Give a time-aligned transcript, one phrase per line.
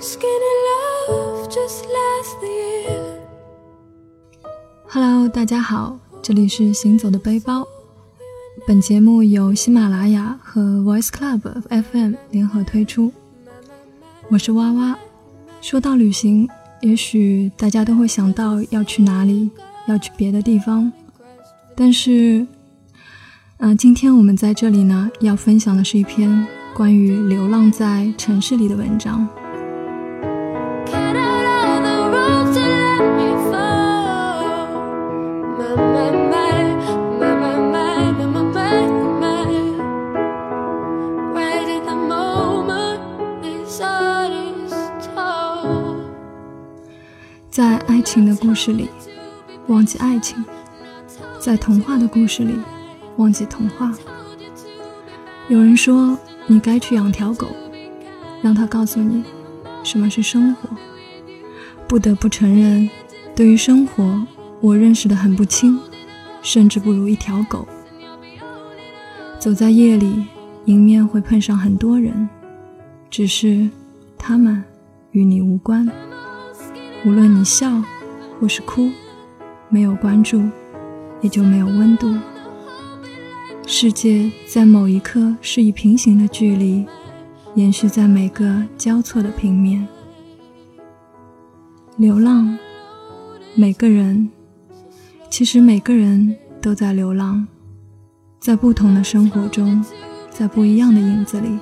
[0.00, 3.18] skin to love just last the year。
[4.86, 7.66] 哈喽大家好，这里是行走的背包。
[8.66, 11.40] 本节目由喜马拉雅和 Voice Club
[11.70, 13.10] FM 联合推出。
[14.28, 14.98] 我是哇哇。
[15.62, 16.46] 说到旅行，
[16.82, 19.50] 也许大家都会想到要去哪里，
[19.86, 20.92] 要去别的地方。
[21.74, 22.46] 但是，
[23.58, 29.26] 嗯、今天我们在这里呢，要分享的是一篇关于流浪在城市里的文章。
[47.56, 48.86] 在爱情的故事里，
[49.68, 50.44] 忘记爱情；
[51.40, 52.54] 在童话的故事里，
[53.16, 53.94] 忘记童话。
[55.48, 57.46] 有人说，你该去养条狗，
[58.42, 59.24] 让它告诉你
[59.82, 60.68] 什么是生活。
[61.88, 62.90] 不得不承认，
[63.34, 64.22] 对于生活，
[64.60, 65.80] 我认识的很不清，
[66.42, 67.66] 甚至不如一条狗。
[69.38, 70.26] 走在夜里，
[70.66, 72.28] 迎面会碰上很多人，
[73.08, 73.66] 只是
[74.18, 74.62] 他们
[75.12, 75.90] 与你无关。
[77.06, 77.80] 无论你笑
[78.40, 78.90] 或是哭，
[79.68, 80.42] 没有关注，
[81.20, 82.12] 也就没有温度。
[83.64, 86.84] 世界在某一刻是以平行的距离，
[87.54, 89.86] 延续在每个交错的平面。
[91.96, 92.58] 流浪，
[93.54, 94.28] 每个人，
[95.30, 97.46] 其实每个人都在流浪，
[98.40, 99.80] 在不同的生活中，
[100.28, 101.56] 在不一样的影子里。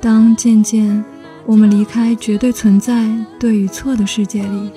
[0.00, 1.04] 当渐渐
[1.46, 3.06] 我们离开绝对存在
[3.38, 4.70] 对与错的世界里，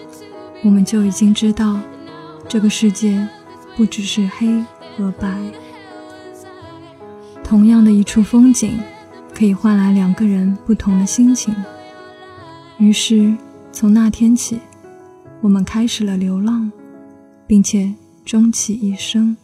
[0.63, 1.79] 我们就已经知道，
[2.47, 3.25] 这个世界
[3.77, 4.63] 不只是黑
[4.97, 5.39] 和白。
[7.41, 8.77] 同样的一处风景，
[9.33, 11.55] 可以换来两个人不同的心情。
[12.77, 13.33] 于是，
[13.71, 14.59] 从那天起，
[15.39, 16.69] 我们开始了流浪，
[17.47, 17.93] 并且
[18.25, 19.37] 终其一生。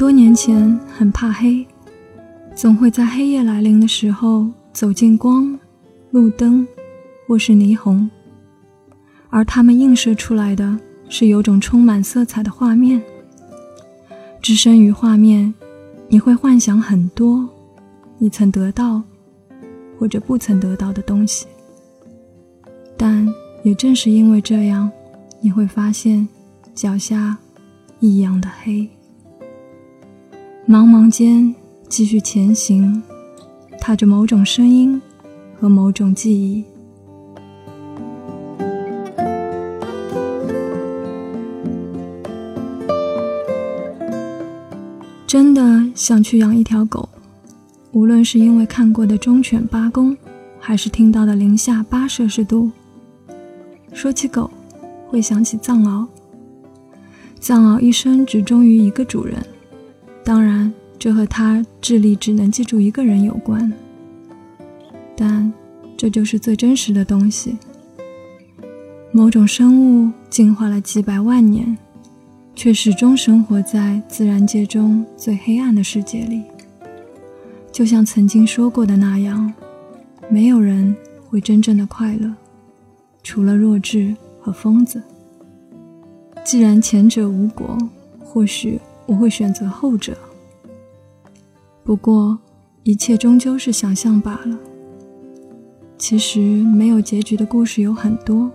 [0.00, 1.66] 多年前很怕黑，
[2.54, 5.58] 总会在黑夜来临的时候走进光、
[6.10, 6.66] 路灯
[7.28, 8.08] 或是霓虹，
[9.28, 10.74] 而它们映射出来的
[11.10, 13.02] 是有种充满色彩的画面。
[14.40, 15.52] 置身于画面，
[16.08, 17.46] 你会幻想很多
[18.16, 19.02] 你曾得到
[19.98, 21.46] 或者不曾得到的东西，
[22.96, 23.28] 但
[23.62, 24.90] 也正是因为这样，
[25.42, 26.26] 你会发现
[26.74, 27.36] 脚下
[27.98, 28.88] 异样的黑。
[30.70, 31.52] 茫茫间，
[31.88, 33.02] 继续前行，
[33.80, 35.02] 踏着某种声音
[35.58, 36.64] 和某种记忆。
[45.26, 47.08] 真的想去养一条狗，
[47.90, 50.16] 无论是因为看过的忠犬八公，
[50.60, 52.70] 还是听到的零下八摄氏度。
[53.92, 54.48] 说起狗，
[55.08, 56.06] 会想起藏獒。
[57.40, 59.44] 藏獒一生只忠于一个主人。
[60.24, 63.72] 当然，这和他智力只能记住一个人有关，
[65.16, 65.52] 但
[65.96, 67.56] 这就是最真实的东西。
[69.12, 71.76] 某种生物进化了几百万年，
[72.54, 76.42] 却始终生活在自然界中最黑暗的世界里。
[77.72, 79.52] 就像曾经说过的那样，
[80.28, 80.94] 没有人
[81.28, 82.32] 会真正的快乐，
[83.22, 85.02] 除了弱智和疯子。
[86.44, 87.76] 既然前者无果，
[88.20, 88.78] 或许
[89.10, 90.16] 我会选择后者。
[91.82, 92.38] 不过，
[92.84, 94.56] 一切终究是想象罢了。
[95.98, 98.48] 其实，没有结局的故事有很多，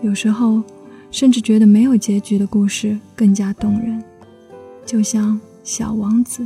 [0.00, 0.62] 有时候
[1.10, 4.00] 甚至觉得没有结局的故事更加动人，
[4.86, 5.34] 就像
[5.64, 6.44] 《小王子》。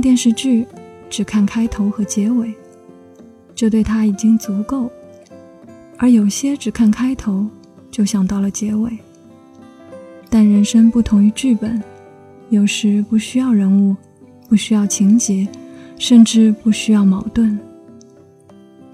[0.00, 0.66] 电视剧
[1.08, 2.52] 只看开头和结尾，
[3.54, 4.90] 这对他已经足够；
[5.96, 7.46] 而有些只看开头
[7.90, 8.90] 就想到了结尾。
[10.30, 11.82] 但人生不同于剧本，
[12.50, 13.96] 有时不需要人物，
[14.48, 15.48] 不需要情节，
[15.96, 17.58] 甚至不需要矛盾，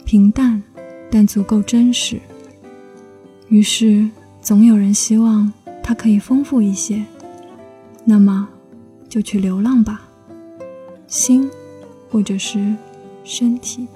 [0.05, 0.63] 平淡
[1.11, 2.21] 但足够真实。
[3.49, 4.09] 于是，
[4.41, 5.53] 总有人希望
[5.83, 7.05] 它可以丰富一些，
[8.05, 8.49] 那么
[9.09, 10.03] 就去流浪吧。
[11.07, 11.51] 心
[12.11, 12.75] 或者是
[13.25, 13.87] 身体。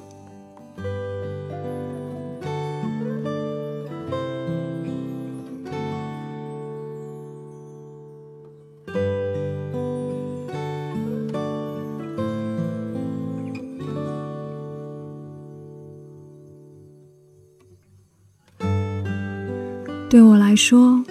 [20.11, 21.05] 对我来说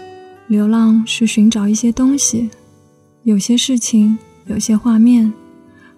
[0.47, 2.49] 流浪是寻找一些东西
[3.23, 4.17] 有些事情
[4.47, 5.31] 有些画面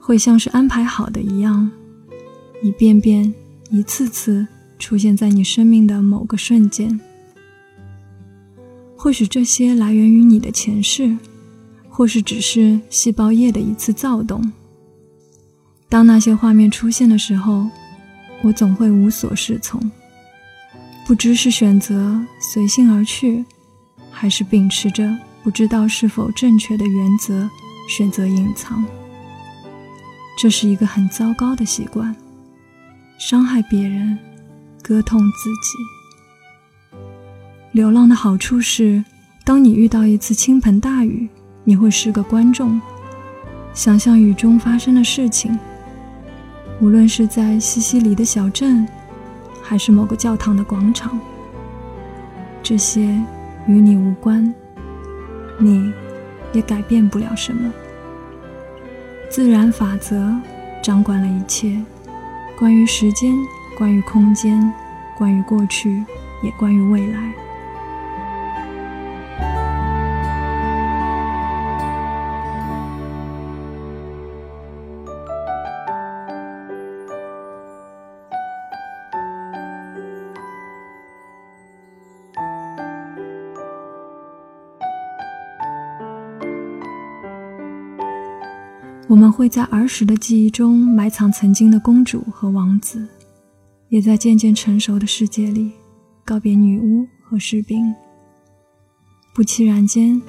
[0.10, 1.70] 会像是安排好的一样，
[2.64, 3.32] 一遍遍、
[3.70, 4.48] 一次次
[4.80, 7.00] 出现在你生命的某个瞬间。
[8.98, 11.16] 或许这些来源于你的前世，
[11.92, 14.52] 或是只是细胞液的一次躁动。
[15.88, 17.70] 当那些画面出现的时候，
[18.42, 19.80] 我总会无所适从。
[21.06, 22.20] 不知是选择
[22.52, 23.46] 随性而去，
[24.10, 27.48] 还是秉持着不知道是否正确的原则
[27.88, 28.84] 选择隐藏。
[30.42, 32.16] 这是一个很糟糕的习惯，
[33.18, 34.18] 伤害别人，
[34.82, 36.98] 割痛自己。
[37.74, 39.04] 流浪的好处是，
[39.44, 41.28] 当你遇到一次倾盆大雨，
[41.66, 42.80] 你会是个观众，
[43.74, 45.60] 想象雨中发生的事情。
[46.80, 48.88] 无论是在西西里的小镇。
[49.62, 51.20] 还是某个教堂的广场，
[52.64, 53.02] 这些
[53.68, 54.52] 与你无关，
[55.60, 55.94] 你
[56.54, 57.72] 也改变不了什么。
[59.30, 60.36] 自然法则
[60.82, 61.80] 掌管了一切，
[62.58, 63.38] 关于时间，
[63.78, 64.74] 关于空间，
[65.16, 66.04] 关于过去，
[66.42, 67.32] 也关于未来。
[89.10, 93.08] 我们会在儿时的记忆中埋藏曾经的公主和王子，
[93.88, 95.72] 也在渐渐成熟的世界里
[96.24, 97.92] 告别女巫和士兵。
[99.34, 100.22] 不期然间，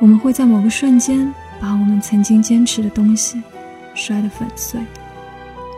[0.00, 3.40] 我们会在某个瞬间把我们曾经坚持的东西
[3.94, 4.80] 摔得粉碎。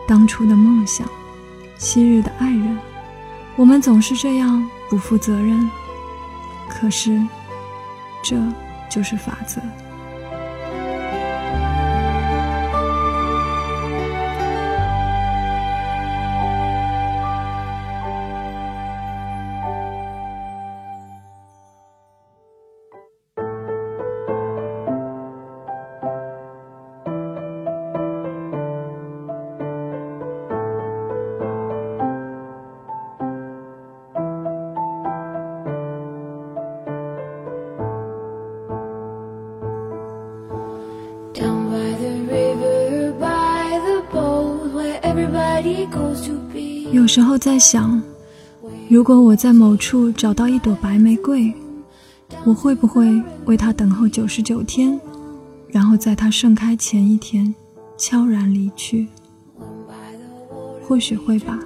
[0.07, 1.07] 当初的梦想，
[1.77, 2.75] 昔日的爱人，
[3.55, 5.69] 我们总是这样不负责任。
[6.67, 7.21] 可是，
[8.23, 8.35] 这
[8.89, 9.61] 就是法则。
[47.01, 47.99] 有时候在想，
[48.87, 51.51] 如果我在某处找到一朵白玫瑰，
[52.43, 55.01] 我会不会为它等候九十九天，
[55.69, 57.55] 然后在它盛开前一天
[57.97, 59.07] 悄然离去？
[60.83, 61.57] 或许会吧。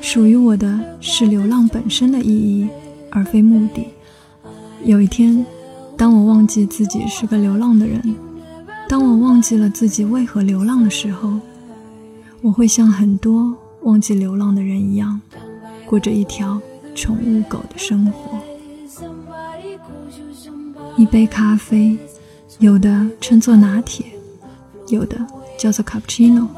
[0.00, 2.68] 属于我的是流浪本身的意义，
[3.12, 3.86] 而非目的。
[4.84, 5.46] 有一天，
[5.96, 8.02] 当我忘记自己是个流浪的人，
[8.88, 11.32] 当我忘记了自己为何流浪的时候，
[12.42, 13.56] 我会像很多。
[13.82, 15.20] 忘记流浪的人一样，
[15.86, 16.60] 过着一条
[16.94, 18.38] 宠物狗的生活。
[20.96, 21.96] 一杯咖啡，
[22.58, 24.04] 有的称作拿铁，
[24.88, 25.16] 有的
[25.56, 26.48] 叫做卡布奇诺，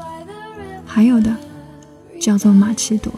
[0.85, 1.35] 还有的
[2.19, 3.13] 叫做玛奇朵。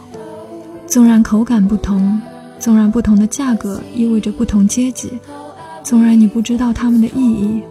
[0.86, 2.20] 纵然口感不同，
[2.60, 5.10] 纵然不同的价格意味着不同阶级，
[5.82, 7.62] 纵然你不知道它们的意义，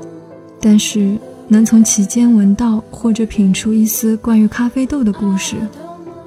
[0.60, 1.16] 但是
[1.48, 5.56] 能从其间闻到或者品出一丝关于咖啡豆的故事。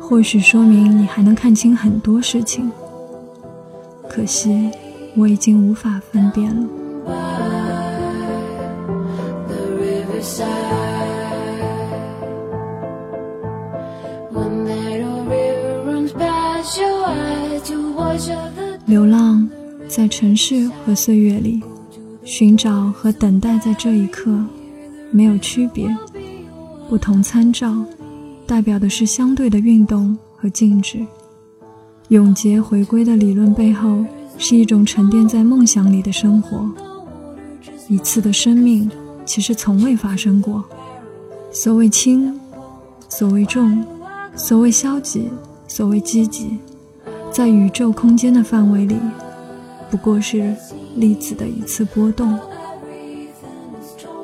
[0.08, 2.70] 或许说明你还能看清很多事情，
[4.08, 4.70] 可惜
[5.16, 6.66] 我已经无法分辨了。
[18.86, 19.48] 流浪
[19.88, 21.60] 在城市和岁月里，
[22.22, 24.32] 寻找和等待在这一刻
[25.10, 25.84] 没有区别，
[26.88, 27.84] 不同参照。
[28.46, 31.04] 代表的是相对的运动和静止。
[32.08, 34.04] 永劫回归的理论背后，
[34.38, 36.70] 是一种沉淀在梦想里的生活。
[37.88, 38.88] 一次的生命
[39.24, 40.64] 其实从未发生过。
[41.50, 42.38] 所谓轻，
[43.08, 43.84] 所谓重，
[44.36, 45.28] 所谓消极，
[45.66, 46.58] 所谓积极，
[47.32, 48.96] 在宇宙空间的范围里，
[49.90, 50.54] 不过是
[50.94, 52.38] 粒子的一次波动。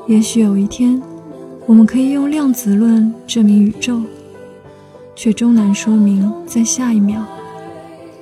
[0.07, 1.03] 也许有一天。
[1.67, 4.03] 我们可以用量子论证明宇宙，
[5.15, 7.25] 却终难说明在下一秒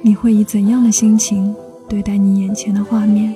[0.02, 1.54] 你会以怎样的心情
[1.88, 3.34] 对待你眼前的画面。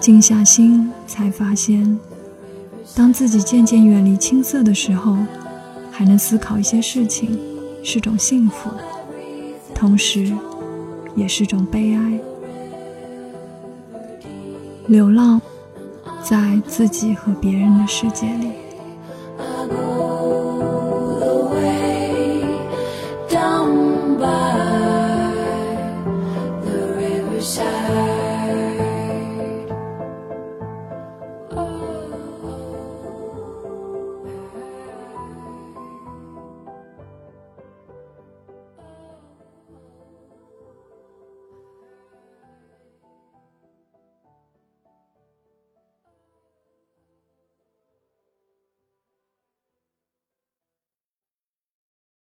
[0.00, 1.98] 静下心，才发现，
[2.94, 5.16] 当自己渐渐远离青涩的时候，
[5.90, 7.38] 还能思考一些事情，
[7.82, 8.70] 是种幸福，
[9.74, 10.32] 同时
[11.14, 12.18] 也是种悲哀。
[14.86, 15.40] 流浪
[16.22, 18.67] 在自己和别人的世界里。